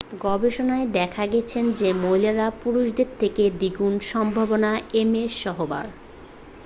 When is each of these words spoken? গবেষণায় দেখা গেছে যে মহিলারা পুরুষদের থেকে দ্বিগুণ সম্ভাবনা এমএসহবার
গবেষণায় 0.23 0.87
দেখা 0.97 1.23
গেছে 1.27 1.57
যে 1.79 1.89
মহিলারা 2.01 2.47
পুরুষদের 2.61 3.09
থেকে 3.19 3.43
দ্বিগুণ 3.51 3.93
সম্ভাবনা 4.11 4.71
এমএসহবার 4.93 5.85